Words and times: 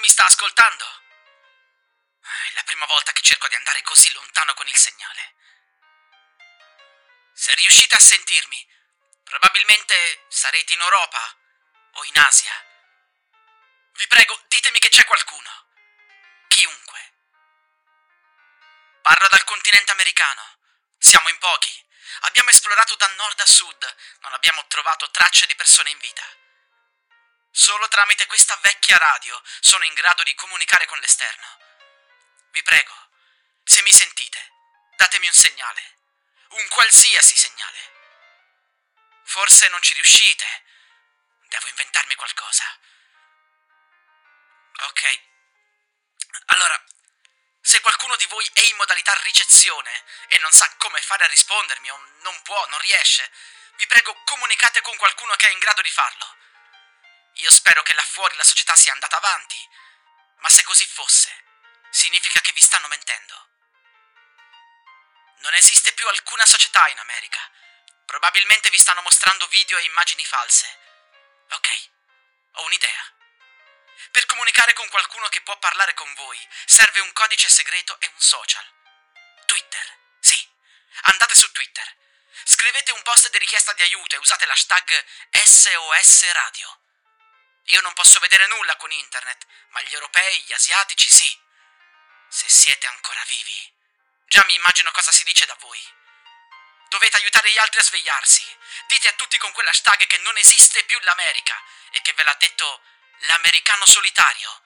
Mi 0.00 0.08
sta 0.08 0.24
ascoltando? 0.24 0.84
È 2.22 2.54
la 2.54 2.62
prima 2.64 2.86
volta 2.86 3.12
che 3.12 3.20
cerco 3.20 3.48
di 3.48 3.54
andare 3.54 3.82
così 3.82 4.10
lontano 4.12 4.54
con 4.54 4.66
il 4.66 4.76
segnale. 4.76 5.34
Se 7.34 7.54
riuscite 7.56 7.96
a 7.96 8.00
sentirmi, 8.00 8.66
probabilmente 9.24 10.24
sarete 10.28 10.72
in 10.72 10.80
Europa 10.80 11.36
o 11.92 12.04
in 12.04 12.18
Asia. 12.18 12.64
Vi 13.92 14.06
prego, 14.06 14.40
ditemi 14.48 14.78
che 14.78 14.88
c'è 14.88 15.04
qualcuno. 15.04 15.68
Chiunque. 16.48 17.12
Parlo 19.02 19.28
dal 19.28 19.44
continente 19.44 19.92
americano. 19.92 20.58
Siamo 20.98 21.28
in 21.28 21.36
pochi. 21.38 21.88
Abbiamo 22.20 22.48
esplorato 22.48 22.96
da 22.96 23.06
nord 23.06 23.40
a 23.40 23.46
sud, 23.46 23.96
non 24.20 24.32
abbiamo 24.32 24.66
trovato 24.66 25.10
tracce 25.10 25.44
di 25.44 25.54
persone 25.54 25.90
in 25.90 25.98
vita. 25.98 26.39
Solo 27.52 27.88
tramite 27.88 28.26
questa 28.26 28.56
vecchia 28.62 28.96
radio 28.96 29.40
sono 29.60 29.84
in 29.84 29.94
grado 29.94 30.22
di 30.22 30.34
comunicare 30.34 30.86
con 30.86 30.98
l'esterno. 30.98 31.58
Vi 32.50 32.62
prego, 32.62 32.94
se 33.64 33.82
mi 33.82 33.90
sentite, 33.90 34.52
datemi 34.96 35.26
un 35.26 35.32
segnale, 35.32 35.96
un 36.50 36.68
qualsiasi 36.68 37.36
segnale. 37.36 37.78
Forse 39.24 39.68
non 39.68 39.82
ci 39.82 39.94
riuscite. 39.94 40.46
Devo 41.48 41.68
inventarmi 41.68 42.14
qualcosa. 42.14 42.64
Ok. 44.78 45.20
Allora, 46.46 46.84
se 47.60 47.80
qualcuno 47.80 48.16
di 48.16 48.26
voi 48.26 48.48
è 48.52 48.64
in 48.66 48.76
modalità 48.76 49.12
ricezione 49.22 50.04
e 50.28 50.38
non 50.38 50.50
sa 50.52 50.72
come 50.78 51.00
fare 51.02 51.24
a 51.24 51.28
rispondermi 51.28 51.90
o 51.90 51.96
non 52.22 52.42
può, 52.42 52.66
non 52.68 52.80
riesce, 52.80 53.30
vi 53.76 53.86
prego 53.86 54.14
comunicate 54.24 54.80
con 54.82 54.96
qualcuno 54.96 55.34
che 55.36 55.48
è 55.48 55.52
in 55.52 55.58
grado 55.58 55.82
di 55.82 55.90
farlo. 55.90 56.38
Io 57.40 57.50
spero 57.50 57.82
che 57.82 57.94
là 57.94 58.02
fuori 58.02 58.36
la 58.36 58.44
società 58.44 58.74
sia 58.76 58.92
andata 58.92 59.16
avanti, 59.16 59.56
ma 60.40 60.48
se 60.50 60.62
così 60.62 60.84
fosse, 60.84 61.32
significa 61.90 62.38
che 62.40 62.52
vi 62.52 62.60
stanno 62.60 62.86
mentendo. 62.88 63.48
Non 65.38 65.54
esiste 65.54 65.94
più 65.94 66.06
alcuna 66.06 66.44
società 66.44 66.86
in 66.88 66.98
America. 66.98 67.40
Probabilmente 68.04 68.68
vi 68.68 68.76
stanno 68.76 69.00
mostrando 69.00 69.46
video 69.46 69.78
e 69.78 69.84
immagini 69.84 70.22
false. 70.24 70.66
Ok, 71.50 71.68
ho 72.52 72.64
un'idea. 72.64 73.12
Per 74.10 74.26
comunicare 74.26 74.74
con 74.74 74.88
qualcuno 74.88 75.28
che 75.28 75.40
può 75.40 75.58
parlare 75.58 75.94
con 75.94 76.12
voi, 76.14 76.38
serve 76.66 77.00
un 77.00 77.12
codice 77.14 77.48
segreto 77.48 77.98
e 78.00 78.10
un 78.12 78.20
social. 78.20 78.66
Twitter, 79.46 79.98
sì. 80.20 80.46
Andate 81.02 81.34
su 81.34 81.50
Twitter. 81.52 81.96
Scrivete 82.44 82.92
un 82.92 83.02
post 83.02 83.30
di 83.30 83.38
richiesta 83.38 83.72
di 83.72 83.82
aiuto 83.82 84.14
e 84.14 84.18
usate 84.18 84.44
l'hashtag 84.44 85.04
SOS 85.42 86.32
Radio. 86.32 86.80
Io 87.70 87.80
non 87.82 87.92
posso 87.94 88.18
vedere 88.18 88.46
nulla 88.48 88.76
con 88.76 88.90
internet, 88.90 89.46
ma 89.68 89.80
gli 89.82 89.92
europei, 89.92 90.42
gli 90.42 90.52
asiatici 90.52 91.08
sì. 91.08 91.38
Se 92.28 92.48
siete 92.48 92.86
ancora 92.88 93.22
vivi, 93.26 93.72
già 94.26 94.44
mi 94.44 94.54
immagino 94.54 94.90
cosa 94.90 95.12
si 95.12 95.22
dice 95.22 95.46
da 95.46 95.56
voi. 95.60 95.80
Dovete 96.88 97.16
aiutare 97.16 97.50
gli 97.50 97.58
altri 97.58 97.78
a 97.78 97.84
svegliarsi. 97.84 98.58
Dite 98.88 99.08
a 99.08 99.12
tutti 99.12 99.38
con 99.38 99.52
quell'hashtag 99.52 100.06
che 100.06 100.18
non 100.18 100.36
esiste 100.36 100.82
più 100.84 100.98
l'America 101.02 101.62
e 101.92 102.02
che 102.02 102.12
ve 102.14 102.24
l'ha 102.24 102.34
detto 102.38 102.82
l'americano 103.18 103.86
solitario. 103.86 104.62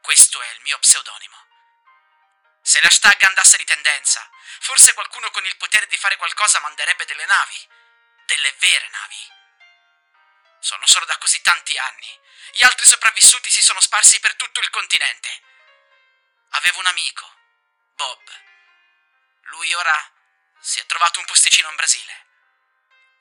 Questo 0.00 0.40
è 0.40 0.50
il 0.50 0.60
mio 0.60 0.78
pseudonimo. 0.78 1.46
Se 2.62 2.80
l'hashtag 2.80 3.20
andasse 3.24 3.56
di 3.56 3.64
tendenza, 3.64 4.30
forse 4.60 4.94
qualcuno 4.94 5.28
con 5.32 5.44
il 5.44 5.56
potere 5.56 5.88
di 5.88 5.96
fare 5.96 6.16
qualcosa 6.16 6.60
manderebbe 6.60 7.04
delle 7.04 7.26
navi, 7.26 7.68
delle 8.26 8.52
vere 8.58 8.88
navi. 8.90 9.42
Sono 10.64 10.86
solo 10.86 11.04
da 11.04 11.18
così 11.18 11.42
tanti 11.42 11.76
anni. 11.76 12.20
Gli 12.52 12.64
altri 12.64 12.86
sopravvissuti 12.86 13.50
si 13.50 13.60
sono 13.60 13.80
sparsi 13.80 14.18
per 14.20 14.34
tutto 14.34 14.60
il 14.60 14.70
continente. 14.70 15.28
Avevo 16.52 16.78
un 16.78 16.86
amico, 16.86 17.30
Bob. 17.96 18.22
Lui 19.42 19.74
ora 19.74 20.12
si 20.60 20.80
è 20.80 20.86
trovato 20.86 21.18
un 21.18 21.26
posticino 21.26 21.68
in 21.68 21.76
Brasile. 21.76 22.26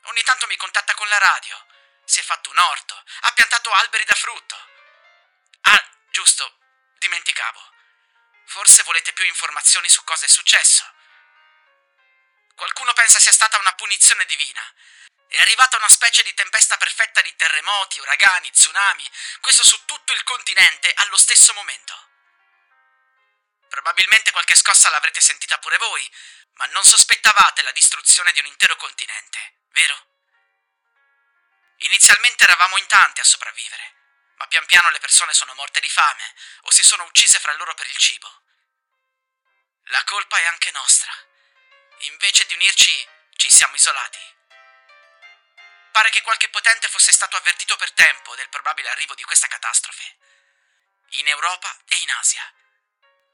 Ogni 0.04 0.24
tanto 0.24 0.48
mi 0.48 0.56
contatta 0.56 0.94
con 0.94 1.06
la 1.10 1.18
radio. 1.18 1.68
Si 2.06 2.22
è 2.22 2.24
fatto 2.24 2.50
un 2.50 2.60
orto, 2.60 3.04
ha 3.24 3.32
piantato 3.34 3.74
alberi 3.74 4.06
da 4.06 4.16
frutto. 4.16 4.56
Ah, 5.64 5.90
giusto, 6.12 6.60
dimenticavo. 7.00 7.72
Forse 8.46 8.84
volete 8.84 9.12
più 9.12 9.26
informazioni 9.26 9.90
su 9.90 10.02
cosa 10.06 10.24
è 10.24 10.30
successo. 10.30 10.90
Qualcuno 12.56 12.94
pensa 12.94 13.20
sia 13.20 13.34
stata 13.34 13.58
una 13.58 13.74
punizione 13.74 14.24
divina. 14.24 14.64
È 15.28 15.42
arrivata 15.42 15.78
una 15.78 15.90
specie 15.90 16.22
di 16.24 16.34
tempesta 16.34 16.78
perfetta 16.78 17.22
di 17.22 17.36
terremoti, 17.36 18.00
uragani, 18.00 18.52
tsunami, 18.52 19.10
questo 19.42 19.64
su 19.64 19.84
tutto 19.86 20.14
il 20.14 20.24
continente 20.24 20.94
allo 20.94 21.18
stesso 21.18 21.54
momento. 21.54 22.12
Probabilmente 23.68 24.30
qualche 24.30 24.54
scossa 24.54 24.90
l'avrete 24.90 25.20
sentita 25.22 25.58
pure 25.58 25.78
voi, 25.78 26.08
ma 26.54 26.66
non 26.68 26.84
sospettavate 26.84 27.64
la 27.64 27.72
distruzione 27.72 28.32
di 28.32 28.40
un 28.40 28.46
intero 28.46 28.76
continente, 28.76 29.56
vero? 29.70 30.12
Inizialmente 31.78 32.44
eravamo 32.44 32.78
in 32.78 32.86
tanti 32.86 33.20
a 33.20 33.24
sopravvivere, 33.24 33.96
ma 34.36 34.46
pian 34.48 34.66
piano 34.68 34.92
le 34.92 35.00
persone 35.00 35.34
sono 35.34 35.56
morte 35.56 35.80
di 35.80 35.90
fame 35.90 36.36
o 36.62 36.72
si 36.72 36.84
sono 36.84 37.04
uccise 37.06 37.40
fra 37.40 37.54
loro 37.54 37.74
per 37.74 37.88
il 37.88 37.98
cibo. 37.98 38.42
La 39.88 40.04
colpa 40.04 40.38
è 40.38 40.46
anche 40.46 40.72
nostra. 40.72 41.12
Invece 42.02 42.46
di 42.46 42.54
unirci, 42.54 43.08
ci 43.36 43.50
siamo 43.50 43.76
isolati. 43.76 44.20
Pare 45.94 46.10
che 46.10 46.24
qualche 46.24 46.50
potente 46.50 46.88
fosse 46.88 47.12
stato 47.12 47.38
avvertito 47.38 47.76
per 47.76 47.92
tempo 47.92 48.34
del 48.34 48.50
probabile 48.50 48.90
arrivo 48.90 49.14
di 49.14 49.22
questa 49.26 49.46
catastrofe. 49.46 50.18
In 51.22 51.28
Europa 51.28 51.70
e 51.88 51.98
in 51.98 52.10
Asia. 52.10 52.52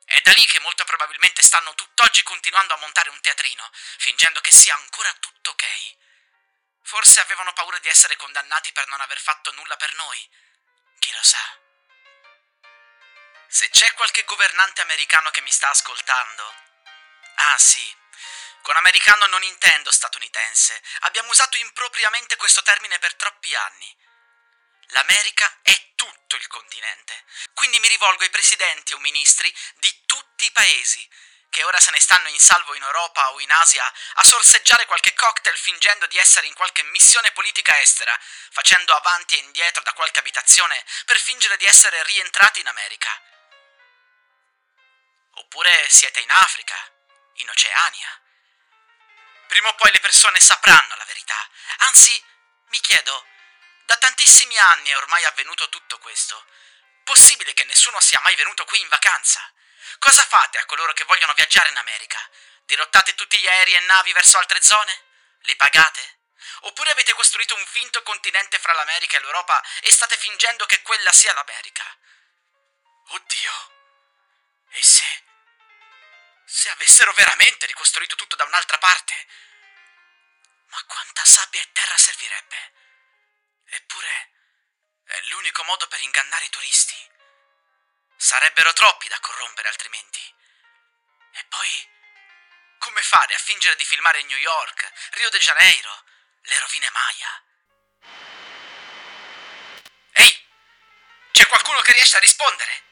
È 0.04 0.20
da 0.20 0.34
lì 0.34 0.46
che 0.46 0.60
molto 0.60 0.84
probabilmente 0.84 1.42
stanno 1.42 1.74
tutt'oggi 1.74 2.22
continuando 2.24 2.74
a 2.74 2.78
montare 2.78 3.12
un 3.12 3.22
teatrino, 3.22 3.70
fingendo 4.00 4.42
che 4.42 4.52
sia 4.52 4.76
ancora 4.76 5.14
tutto 5.22 5.52
ok. 5.52 5.66
Forse 6.84 7.22
avevano 7.22 7.54
paura 7.54 7.80
di 7.80 7.88
essere 7.88 8.18
condannati 8.18 8.74
per 8.74 8.90
non 8.90 9.00
aver 9.00 9.22
fatto 9.22 9.54
nulla 9.54 9.78
per 9.78 9.94
noi. 9.94 10.30
Chi 11.00 11.14
lo 11.14 11.24
sa? 11.24 11.60
Se 13.48 13.70
c'è 13.70 13.94
qualche 13.94 14.26
governante 14.26 14.82
americano 14.82 15.32
che 15.32 15.42
mi 15.42 15.52
sta 15.52 15.70
ascoltando. 15.70 16.54
Ah 17.36 17.58
sì, 17.58 17.96
con 18.62 18.76
americano 18.76 19.26
non 19.28 19.44
intendo 19.44 19.92
statunitense. 19.92 20.82
Abbiamo 21.02 21.30
usato 21.30 21.58
impropriamente 21.58 22.36
questo 22.36 22.62
termine 22.62 23.00
per 23.00 23.16
troppi 23.16 23.54
anni. 23.56 23.98
L'America 24.92 25.60
è 25.62 25.92
tutto 25.96 26.36
il 26.36 26.48
continente. 26.48 27.24
Quindi 27.54 27.80
mi 27.80 27.88
rivolgo 27.88 28.24
ai 28.24 28.30
presidenti 28.30 28.94
o 28.94 29.00
ministri 29.00 29.54
di 29.76 30.04
tutti 30.06 30.46
i 30.46 30.52
paesi 30.52 31.08
che 31.50 31.64
ora 31.64 31.80
se 31.80 31.92
ne 31.92 32.00
stanno 32.00 32.30
in 32.30 32.40
salvo 32.40 32.76
in 32.76 32.84
Europa 32.84 33.32
o 33.32 33.40
in 33.40 33.52
Asia 33.52 33.92
a 34.14 34.24
sorseggiare 34.24 34.86
qualche 34.86 35.14
cocktail 35.14 35.58
fingendo 35.58 36.06
di 36.08 36.18
essere 36.18 36.48
in 36.48 36.54
qualche 36.54 36.84
missione 36.84 37.32
politica 37.32 37.80
estera, 37.82 38.18
facendo 38.52 38.94
avanti 38.94 39.36
e 39.36 39.44
indietro 39.44 39.82
da 39.84 39.94
qualche 39.94 40.20
abitazione 40.20 40.84
per 41.06 41.20
fingere 41.20 41.58
di 41.58 41.66
essere 41.66 42.04
rientrati 42.04 42.60
in 42.60 42.68
America. 42.68 43.10
Oppure 45.36 45.88
siete 45.90 46.20
in 46.20 46.32
Africa, 46.32 46.76
in 47.36 47.50
Oceania. 47.50 48.22
Prima 49.50 49.70
o 49.70 49.74
poi 49.74 49.92
le 49.92 50.00
persone 50.00 50.40
sapranno 50.40 50.96
la 50.96 51.06
verità. 51.06 51.50
Anzi, 51.80 52.24
mi 52.68 52.80
chiedo, 52.82 53.26
da 53.86 53.98
tantissimi 53.98 54.56
anni 54.56 54.90
è 54.90 54.98
ormai 54.98 55.26
avvenuto 55.26 55.68
tutto 55.70 55.98
questo. 55.98 56.46
Possibile 57.04 57.54
che 57.54 57.64
nessuno 57.64 58.00
sia 58.00 58.20
mai 58.20 58.36
venuto 58.36 58.64
qui 58.66 58.80
in 58.80 58.88
vacanza? 58.90 59.42
Cosa 59.98 60.24
fate 60.24 60.60
a 60.60 60.66
coloro 60.66 60.94
che 60.94 61.04
vogliono 61.06 61.34
viaggiare 61.34 61.70
in 61.70 61.78
America? 61.78 62.20
Dirottate 62.66 63.16
tutti 63.16 63.40
gli 63.40 63.48
aerei 63.48 63.74
e 63.74 63.80
navi 63.80 64.14
verso 64.14 64.38
altre 64.38 64.62
zone? 64.62 65.04
Li 65.40 65.56
pagate? 65.56 66.20
Oppure 66.62 66.92
avete 66.92 67.14
costruito 67.14 67.56
un 67.56 67.66
finto 67.66 68.04
continente 68.04 68.60
fra 68.60 68.74
l'America 68.74 69.18
e 69.18 69.22
l'Europa 69.22 69.64
e 69.82 69.92
state 69.92 70.16
fingendo 70.16 70.68
che 70.68 70.84
quella 70.84 71.12
sia 71.12 71.34
l'America? 71.34 71.98
Oddio. 73.08 73.52
E 74.74 74.84
se... 74.84 75.29
se 76.60 76.70
avessero 76.70 77.14
veramente 77.14 77.68
ricostruito 77.68 78.18
tutto 78.18 78.36
da 78.36 78.44
un'altra 78.44 78.78
parte? 78.80 79.14
Ma 80.66 80.84
quanta 80.88 81.24
sabbia 81.24 81.62
e 81.62 81.70
terra 81.72 81.96
servirebbe? 81.96 82.74
Eppure 83.64 84.32
è 85.06 85.22
l'unico 85.30 85.64
modo 85.64 85.88
per 85.88 86.02
ingannare 86.02 86.44
i 86.44 86.50
turisti. 86.50 87.12
Sarebbero 88.18 88.74
troppi 88.74 89.08
da 89.08 89.18
corrompere 89.22 89.70
altrimenti. 89.70 90.20
E 91.32 91.46
poi, 91.46 91.90
come 92.80 93.02
fare 93.04 93.36
a 93.36 93.40
fingere 93.40 93.78
di 93.78 93.86
filmare 93.86 94.22
New 94.24 94.38
York, 94.38 94.92
Rio 95.12 95.30
de 95.30 95.40
Janeiro, 95.40 96.04
le 96.42 96.60
rovine 96.60 96.90
Maya? 96.90 97.44
Ehi, 100.12 100.48
c'è 101.32 101.48
qualcuno 101.48 101.80
che 101.80 101.94
riesce 101.94 102.18
a 102.18 102.20
rispondere? 102.20 102.89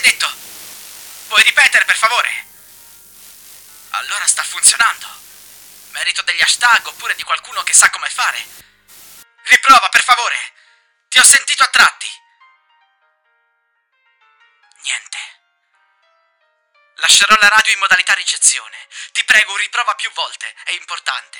Hai 0.00 0.10
detto? 0.10 0.34
Puoi 1.28 1.42
ripetere, 1.42 1.84
per 1.84 1.96
favore? 1.96 2.46
Allora 3.90 4.26
sta 4.26 4.42
funzionando. 4.42 5.06
Merito 5.90 6.22
degli 6.22 6.40
hashtag 6.40 6.86
oppure 6.86 7.14
di 7.14 7.22
qualcuno 7.22 7.62
che 7.62 7.74
sa 7.74 7.90
come 7.90 8.08
fare. 8.08 8.44
Riprova, 9.42 9.88
per 9.90 10.02
favore. 10.02 10.36
Ti 11.08 11.18
ho 11.18 11.24
sentito 11.24 11.62
a 11.62 11.66
tratti. 11.66 12.08
Niente. 14.82 15.18
Lascerò 16.96 17.34
la 17.40 17.48
radio 17.48 17.72
in 17.74 17.78
modalità 17.80 18.14
ricezione. 18.14 18.88
Ti 19.12 19.24
prego, 19.24 19.56
riprova 19.56 19.94
più 19.96 20.10
volte. 20.12 20.54
È 20.64 20.72
importante. 20.72 21.38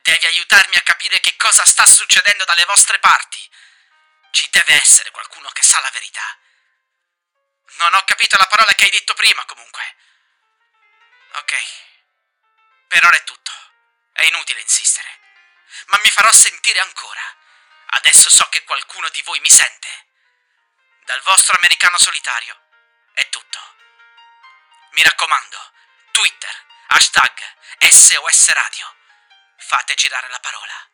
Devi 0.00 0.26
aiutarmi 0.26 0.76
a 0.76 0.82
capire 0.82 1.20
che 1.20 1.36
cosa 1.36 1.64
sta 1.64 1.84
succedendo 1.84 2.44
dalle 2.44 2.64
vostre 2.64 2.98
parti. 2.98 3.50
Ci 4.30 4.48
deve 4.50 4.80
essere 4.80 5.10
qualcuno 5.10 5.48
che 5.50 5.62
sa 5.62 5.80
la 5.80 5.90
verità. 5.90 6.38
Non 7.76 7.94
ho 7.94 8.04
capito 8.04 8.36
la 8.36 8.46
parola 8.46 8.72
che 8.74 8.84
hai 8.84 8.90
detto 8.90 9.14
prima, 9.14 9.44
comunque. 9.46 9.96
Ok. 11.32 11.54
Per 12.88 13.04
ora 13.04 13.16
è 13.16 13.24
tutto. 13.24 13.50
È 14.12 14.24
inutile 14.26 14.60
insistere. 14.60 15.18
Ma 15.86 15.98
mi 15.98 16.08
farò 16.10 16.30
sentire 16.32 16.78
ancora. 16.80 17.22
Adesso 17.86 18.30
so 18.30 18.48
che 18.48 18.64
qualcuno 18.64 19.08
di 19.10 19.22
voi 19.22 19.40
mi 19.40 19.50
sente. 19.50 19.88
Dal 21.04 21.20
vostro 21.22 21.56
americano 21.56 21.98
solitario. 21.98 22.58
È 23.12 23.28
tutto. 23.28 23.58
Mi 24.92 25.02
raccomando, 25.02 25.72
Twitter, 26.12 26.66
hashtag 26.86 27.32
SOS 27.78 28.52
Radio. 28.52 28.94
Fate 29.56 29.94
girare 29.94 30.28
la 30.28 30.38
parola. 30.38 30.93